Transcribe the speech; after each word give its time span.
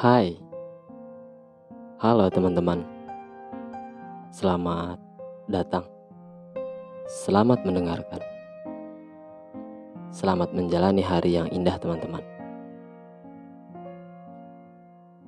Hai, 0.00 0.32
halo 2.00 2.32
teman-teman. 2.32 2.80
Selamat 4.32 4.96
datang. 5.44 5.84
Selamat 7.04 7.60
mendengarkan. 7.68 8.24
Selamat 10.08 10.56
menjalani 10.56 11.04
hari 11.04 11.36
yang 11.36 11.52
indah, 11.52 11.76
teman-teman. 11.76 12.24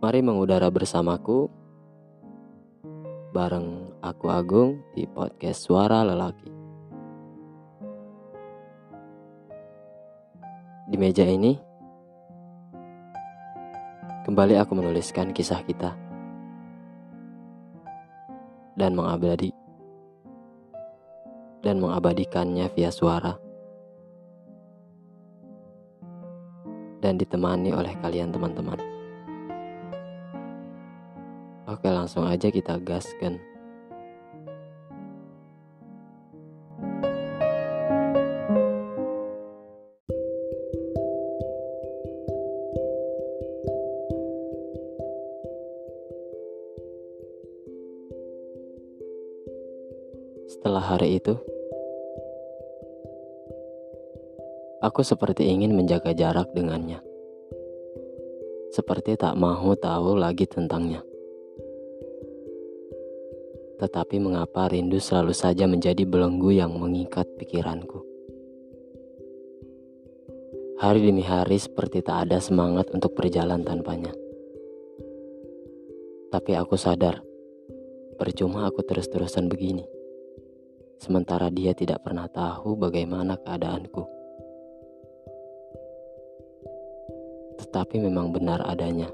Mari 0.00 0.24
mengudara 0.24 0.72
bersamaku 0.72 1.52
bareng 3.36 3.92
aku 4.00 4.26
Agung 4.32 4.80
di 4.96 5.04
podcast 5.04 5.68
Suara 5.68 6.00
Lelaki. 6.00 6.48
Di 10.88 10.96
meja 10.96 11.28
ini, 11.28 11.60
kembali 14.32 14.56
aku 14.64 14.72
menuliskan 14.72 15.36
kisah 15.36 15.60
kita 15.60 15.92
dan 18.80 18.96
mengabadi 18.96 19.52
dan 21.60 21.76
mengabadikannya 21.76 22.64
via 22.72 22.88
suara 22.88 23.36
dan 27.04 27.20
ditemani 27.20 27.76
oleh 27.76 27.92
kalian 28.00 28.32
teman-teman. 28.32 28.80
Oke, 31.68 31.92
langsung 31.92 32.24
aja 32.24 32.48
kita 32.48 32.80
gaskan. 32.80 33.36
Setelah 50.52 50.84
hari 50.84 51.16
itu, 51.16 51.32
aku 54.84 55.00
seperti 55.00 55.48
ingin 55.48 55.72
menjaga 55.72 56.12
jarak 56.12 56.52
dengannya. 56.52 57.00
Seperti 58.68 59.16
tak 59.16 59.32
mau 59.40 59.72
tahu 59.72 60.12
lagi 60.12 60.44
tentangnya. 60.44 61.00
Tetapi 63.80 64.20
mengapa 64.20 64.68
rindu 64.68 65.00
selalu 65.00 65.32
saja 65.32 65.64
menjadi 65.64 66.04
belenggu 66.04 66.52
yang 66.52 66.76
mengikat 66.76 67.24
pikiranku? 67.40 68.04
Hari 70.84 71.00
demi 71.00 71.24
hari 71.24 71.56
seperti 71.56 72.04
tak 72.04 72.28
ada 72.28 72.44
semangat 72.44 72.92
untuk 72.92 73.16
berjalan 73.16 73.64
tanpanya. 73.64 74.12
Tapi 76.28 76.52
aku 76.60 76.76
sadar, 76.76 77.24
percuma 78.20 78.68
aku 78.68 78.84
terus-terusan 78.84 79.48
begini 79.48 80.01
sementara 81.02 81.50
dia 81.50 81.74
tidak 81.74 82.06
pernah 82.06 82.30
tahu 82.30 82.78
bagaimana 82.78 83.34
keadaanku. 83.34 84.06
Tetapi 87.58 87.98
memang 87.98 88.30
benar 88.30 88.62
adanya. 88.62 89.10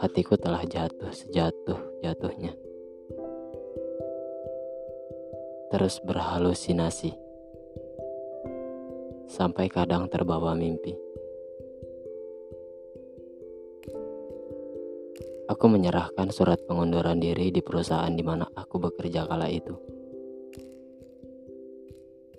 Hatiku 0.00 0.40
telah 0.40 0.64
jatuh 0.64 1.12
sejatuh-jatuhnya. 1.12 2.56
Terus 5.68 6.00
berhalusinasi. 6.00 7.12
Sampai 9.28 9.68
kadang 9.68 10.08
terbawa 10.08 10.56
mimpi. 10.56 10.96
Aku 15.52 15.68
menyerahkan 15.68 16.32
surat 16.32 16.64
pengunduran 16.64 17.20
diri 17.20 17.52
di 17.52 17.60
perusahaan 17.60 18.08
di 18.08 18.24
mana 18.24 18.48
aku 18.56 18.80
bekerja 18.80 19.28
kala 19.28 19.52
itu. 19.52 19.91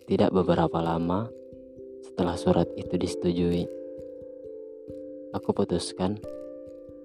Tidak 0.03 0.36
beberapa 0.36 0.84
lama 0.84 1.31
setelah 2.03 2.36
surat 2.36 2.68
itu 2.75 3.00
disetujui, 3.00 3.64
aku 5.31 5.56
putuskan 5.56 6.19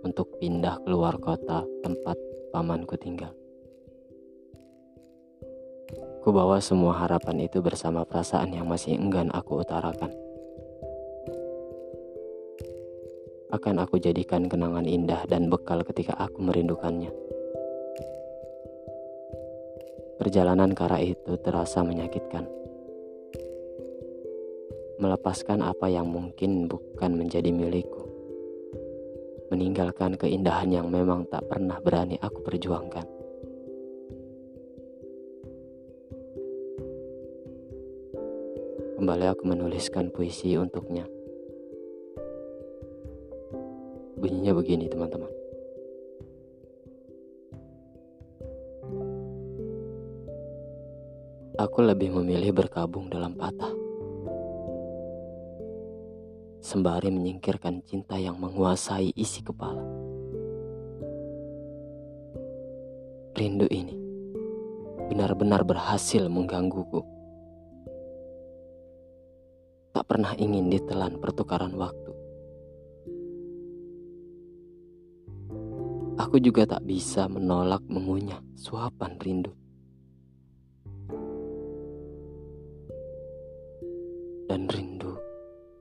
untuk 0.03 0.35
pindah 0.43 0.83
keluar 0.83 1.15
kota 1.23 1.63
tempat 1.87 2.19
pamanku 2.51 2.99
tinggal. 2.99 3.31
Ku 6.27 6.35
bawa 6.35 6.59
semua 6.59 6.99
harapan 6.99 7.47
itu 7.47 7.63
bersama 7.63 8.03
perasaan 8.03 8.51
yang 8.51 8.67
masih 8.67 8.99
enggan 8.99 9.31
aku 9.31 9.63
utarakan. 9.63 10.11
Akan 13.55 13.79
aku 13.79 14.03
jadikan 14.03 14.51
kenangan 14.51 14.91
indah 14.91 15.23
dan 15.31 15.47
bekal 15.47 15.87
ketika 15.87 16.19
aku 16.19 16.43
merindukannya. 16.43 17.15
Perjalanan 20.19 20.75
kara 20.75 20.99
itu 20.99 21.39
terasa 21.39 21.87
menyakitkan 21.87 22.58
melepaskan 24.99 25.63
apa 25.63 25.87
yang 25.87 26.11
mungkin 26.11 26.67
bukan 26.67 27.15
menjadi 27.15 27.55
milikku, 27.55 28.03
meninggalkan 29.55 30.19
keindahan 30.19 30.75
yang 30.75 30.91
memang 30.91 31.23
tak 31.31 31.47
pernah 31.47 31.79
berani 31.79 32.19
aku 32.19 32.43
perjuangkan. 32.43 33.07
Kembali 38.99 39.25
aku 39.31 39.43
menuliskan 39.47 40.11
puisi 40.11 40.59
untuknya. 40.59 41.07
Bunyinya 44.19 44.51
begini, 44.51 44.91
teman-teman. 44.91 45.31
Aku 51.63 51.87
lebih 51.87 52.11
memilih 52.19 52.51
berkabung 52.51 53.07
dalam 53.07 53.39
patah 53.39 53.88
sembari 56.69 57.09
menyingkirkan 57.09 57.81
cinta 57.81 58.21
yang 58.21 58.37
menguasai 58.37 59.17
isi 59.17 59.41
kepala. 59.41 59.81
Rindu 63.33 63.65
ini 63.73 63.97
benar-benar 65.09 65.65
berhasil 65.65 66.29
menggangguku. 66.29 67.01
Tak 69.97 70.05
pernah 70.05 70.37
ingin 70.37 70.69
ditelan 70.69 71.17
pertukaran 71.17 71.73
waktu. 71.73 72.13
Aku 76.21 76.37
juga 76.37 76.69
tak 76.69 76.85
bisa 76.85 77.25
menolak 77.33 77.81
mengunyah 77.89 78.45
suapan 78.53 79.17
rindu. 79.17 79.57
Dan 84.45 84.69
rindu 84.69 85.17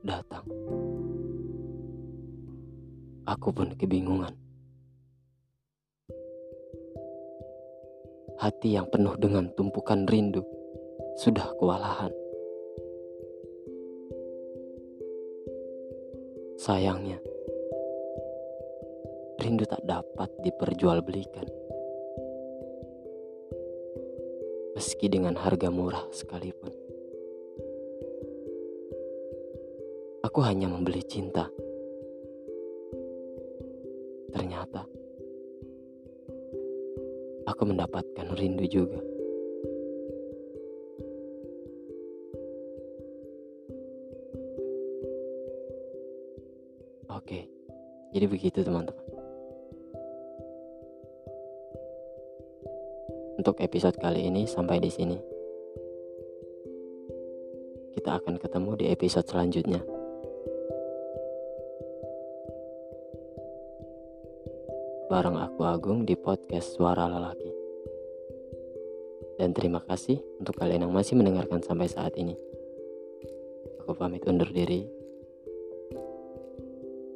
datang. 0.08 0.46
Aku 3.28 3.52
pun 3.52 3.76
kebingungan. 3.76 4.32
Hati 8.40 8.72
yang 8.72 8.88
penuh 8.88 9.20
dengan 9.20 9.52
tumpukan 9.52 10.08
rindu 10.08 10.40
sudah 11.20 11.52
kewalahan. 11.60 12.08
Sayangnya, 16.56 17.20
rindu 19.44 19.68
tak 19.68 19.84
dapat 19.84 20.32
diperjualbelikan. 20.40 21.44
Meski 24.72 25.12
dengan 25.12 25.36
harga 25.36 25.68
murah 25.68 26.08
sekalipun. 26.16 26.72
Aku 30.24 30.40
hanya 30.40 30.72
membeli 30.72 31.04
cinta 31.04 31.52
ternyata 34.28 34.84
aku 37.48 37.62
mendapatkan 37.64 38.28
rindu 38.36 38.68
juga. 38.68 39.00
Oke, 47.08 47.48
jadi 48.12 48.26
begitu 48.28 48.60
teman-teman. 48.62 49.06
Untuk 53.38 53.58
episode 53.64 53.96
kali 53.96 54.28
ini 54.28 54.44
sampai 54.44 54.82
di 54.82 54.90
sini. 54.92 55.16
Kita 57.96 58.18
akan 58.22 58.38
ketemu 58.38 58.70
di 58.78 58.86
episode 58.92 59.26
selanjutnya. 59.26 59.97
Bareng 65.08 65.40
aku 65.40 65.64
Agung 65.64 66.04
di 66.04 66.12
podcast 66.20 66.76
Suara 66.76 67.08
Lelaki. 67.08 67.48
Dan 69.40 69.56
terima 69.56 69.80
kasih 69.80 70.20
untuk 70.36 70.60
kalian 70.60 70.84
yang 70.84 70.92
masih 70.92 71.16
mendengarkan 71.16 71.64
sampai 71.64 71.88
saat 71.88 72.12
ini. 72.20 72.36
Aku 73.80 73.96
pamit 73.96 74.28
undur 74.28 74.52
diri. 74.52 74.84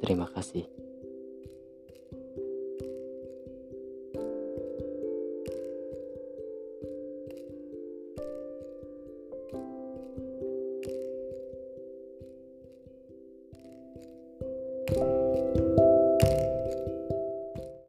Terima 0.01 0.25
kasih. 0.25 0.82